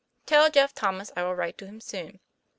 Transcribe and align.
Tell 0.25 0.49
Jeff 0.49 0.73
Thomas 0.73 1.11
I 1.15 1.21
will 1.21 1.35
write 1.35 1.59
to 1.59 1.67
him 1.67 1.79
soon. 1.79 2.21